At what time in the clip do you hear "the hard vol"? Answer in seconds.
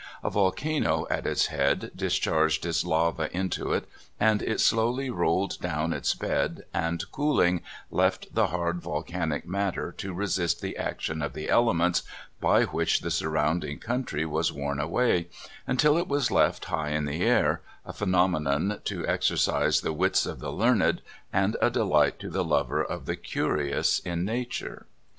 8.33-9.03